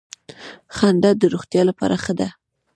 [0.75, 2.27] خندا د روغتیا لپاره ښه ده